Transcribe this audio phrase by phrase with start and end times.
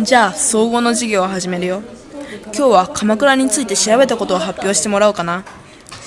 [0.00, 1.82] じゃあ総合の授業を始めるよ。
[2.44, 5.44] 今日は鎌倉について調べたことを発表してもらおうかな。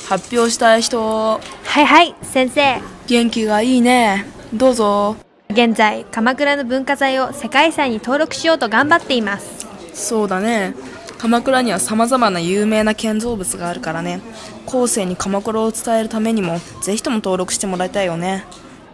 [0.08, 1.40] 発表したい人は
[1.82, 2.82] いはい先生。
[3.08, 4.26] 元気がいいね。
[4.54, 5.18] どうぞ。
[5.50, 9.68] 現在鎌倉の文化財を世界遺産に登録しようと頑張っています。
[9.94, 10.74] そうだね。
[11.18, 14.22] 鎌倉にはさまざまな有名な建造物があるからね。
[14.66, 18.46] 後世に鎌倉を伝えるためにもぜひとも登録してもらいたいよね。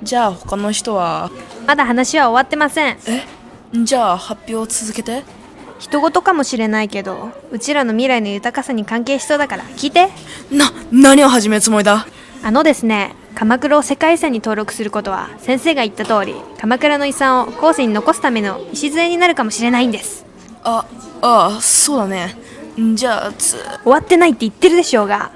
[0.01, 1.29] じゃあ他の人は？
[1.67, 2.97] まだ話は終わってません。
[3.07, 3.36] え？
[3.73, 5.23] じゃあ発表を続けて。
[5.79, 10.09] 人事かもしれないけどうちらの未来の豊かさに関係しそうだから聞いて。
[10.51, 12.07] な何を始めるつもりだ？
[12.43, 20.25] あのですね鎌倉を世界遺産に登録することは先生が言った通り鎌倉の遺産を後世に残すための礎になるかもしれないんです。
[20.63, 20.83] あ
[21.21, 22.35] ああそうだね。
[22.95, 25.31] じゃあつ終わってないって言ってるでしょうが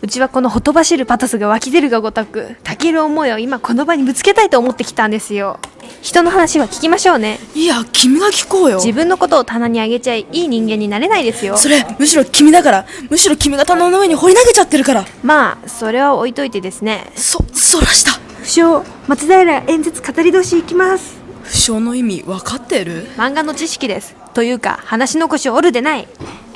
[0.00, 5.58] うちはこのほとばしるパトスが湧き出るがごとくたける思いを今この場にぶつけたいと思ってきたんですよ。
[6.02, 7.38] 人の話は聞きましょうね。
[7.54, 8.76] いや君が聞こうよ。
[8.76, 11.56] 自分のことを棚にあげちゃいいい人間になれないですよ。
[11.56, 12.86] それむしろ君だから。
[13.10, 15.04] むしろ君が棚の上に放り投げちゃってるから。
[15.22, 17.10] まあそれは置いといてですね。
[17.16, 18.12] そそらした。
[18.12, 21.18] 不詳松平演説語り通しいきます。
[21.42, 23.08] 不詳の意味分かってる？
[23.16, 24.14] 漫画の知識です。
[24.34, 26.06] というか話の腰を折るでない。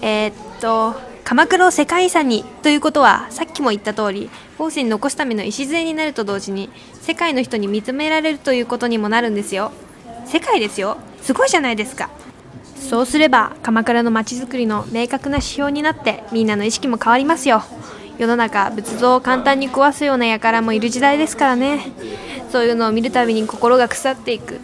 [0.03, 0.95] えー、っと
[1.25, 6.69] 鎌倉を世界遺産にということはさっきも言った通り後世に残すための礎になると同時に
[7.01, 9.73] 世界の人に認められるということにもなるんですよ。
[10.27, 10.99] 世界ですよ。
[11.23, 12.11] すごいじゃないですか。
[12.77, 17.63] そうすれば鎌倉の街づくりの明確な指標になってみんなの意識も変わりますよ。
[18.19, 21.93] 世の中仏像を簡単に壊すような輩もいる時代ですからね。
[22.51, 24.61] そういうのを見るたびに心が腐っていく。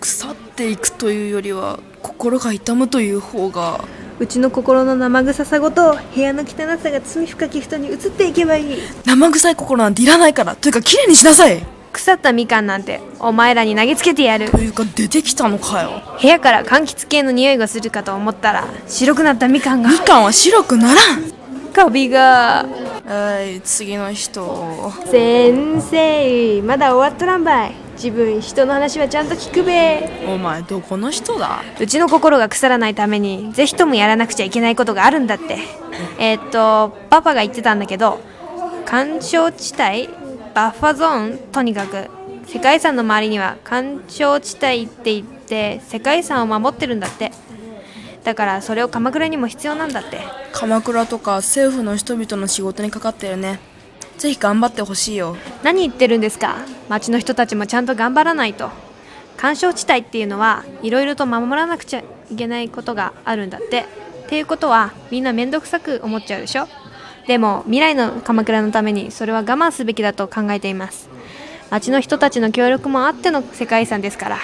[0.00, 3.84] 腐っていくというよりは心が痛むという方が
[4.18, 8.78] うちの心の生臭さごと部屋の汚さが罪深き人に移っていけばいい。
[9.04, 10.54] 生臭い心なんていらないから。
[10.54, 11.64] というか綺麗にしなさい。
[11.92, 14.50] 腐ったみかんなんてお前らに投げつけてやる。
[14.50, 16.02] というか出てきたのかよ。
[16.20, 19.90] 部屋から柑橘系の匂いがするかと思ったら白くなったみかんが。
[19.90, 21.32] みかんは白くならん。
[21.72, 22.66] カビが。
[23.04, 24.92] はい次の人。
[25.10, 30.26] 先生まだ終わっとらんばい自分人の話はちゃんと聞くべ。
[30.26, 31.62] お前どこの人だ？
[31.80, 35.58] うちの心が腐らないためにぜひともやらなくちゃいけないことがあるんだって。
[36.18, 38.20] えーっとパパが言ってたんだけど
[38.84, 40.08] 干渉地帯
[40.54, 42.08] バッファゾーンとにかく
[42.46, 47.30] 世界遺産の周りには干渉地帯って言って世界遺産を守ってるんだって。
[48.24, 50.20] だからそれを鎌倉にも必要なんだって。
[50.52, 53.58] 鎌倉とか政府の人々の仕事にかかってるね
[54.22, 55.36] ぜひ頑張ってほしいよ。
[55.64, 56.58] 何言ってるんですか？
[56.88, 58.70] 町の人たちもちゃんと頑張らないと。
[59.36, 63.80] 干渉地帯っていうのはいろいろと守らなくちゃいけないことがあるんだって。
[63.80, 66.68] っていうことはみんな面倒くさく思っちゃうでしょ？
[67.26, 71.08] でも未来の鎌倉のためにそれは我慢すべきだと考えています。
[71.70, 74.38] 町の人たちの協力もあっての世界遺産ですから。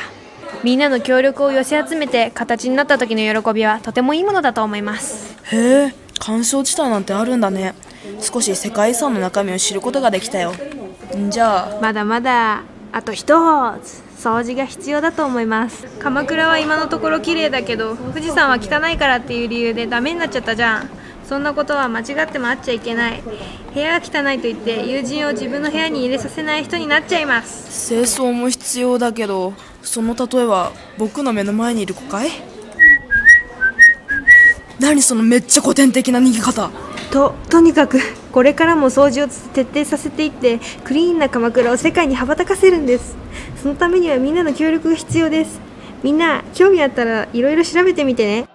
[0.64, 5.36] みんなの協力を寄せ集めて形になった時の喜びはとてもいいものだと思います。
[5.52, 7.74] へえ干渉地帯なんてあるんだね
[8.20, 10.52] 少し世界遺産の中身を知ることができたよ。
[11.16, 11.80] んじゃあ。
[11.80, 12.62] まだまだ
[12.92, 13.26] あと一
[13.82, 15.86] つ掃除が必要だと思います。
[15.98, 20.90] 鎌倉は今のところ綺麗だけど富士山は汚いからっていう理由でダメになっちゃったじゃん。
[21.28, 23.22] そんなことは間違ってもあっちゃいけない。
[23.74, 27.88] 部屋が汚いと言って友人を自分の部屋に入れさせない人になっちゃいます。
[27.90, 29.52] 清掃も必要だけど
[29.82, 32.30] その例えは僕の目の前にいる子かい？
[34.80, 36.70] 何そのめっちゃ古典的な逃げ方
[37.10, 37.98] ととにかく
[38.32, 43.16] これからも掃除を徹底させていってクリーンな鎌倉を世界に羽ばたかせるんです。
[43.62, 45.60] そのためにはみんなの協力が必要です。
[46.02, 48.48] みんな興味あったらいろいろ調べてみてね。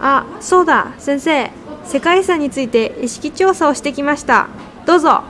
[0.00, 1.50] あそうだ先生。
[1.84, 4.48] 世界遺産について意識調査をしてきました。
[4.86, 5.22] どうぞ。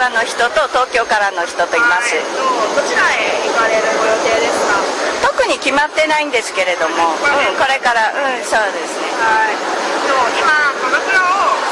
[0.00, 2.40] からの人と東京からの人といます、はいと
[2.72, 4.80] どちらへ行かれるご予定ですか？
[5.28, 9.12] 特に決まってないんですけれども、うん、これからうんそうですね。
[9.20, 9.60] はい。
[10.08, 11.69] と今を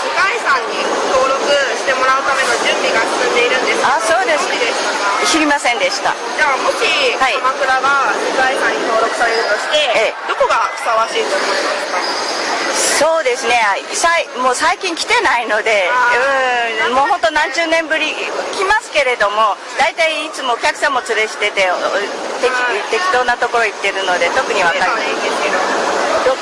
[0.49, 0.81] 世界遺産に
[1.12, 1.45] 登録
[1.77, 3.85] してもらうための準備が進んでいるんです。
[3.85, 4.49] あそうです。
[5.29, 6.17] 知りませんでした。
[6.17, 6.89] じゃあもし
[7.21, 7.37] はい。
[7.37, 9.77] 鎌倉が世界遺産に登録されるとして、
[10.09, 10.25] ええ。
[10.25, 13.12] どこがふさわしいと思いますか？
[13.12, 13.61] そうですね。
[13.93, 15.85] さいもう最近来てないので
[16.89, 21.77] うんもう本当何十年ぶり来ますけれども大体いつもお客さんも連れしててお
[22.41, 22.49] 適
[22.91, 25.12] 適当なところ行ってるので特に分かりませんい。
[25.12, 25.59] いんですけど
[26.28, 26.40] どこ？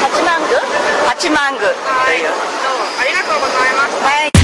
[0.00, 0.60] 八幡宮？
[1.08, 1.74] 八幡宮という。
[1.82, 2.84] はいどうも。
[3.00, 4.37] ありがとうございましたはい